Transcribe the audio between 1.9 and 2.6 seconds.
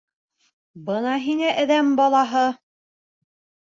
балаһы!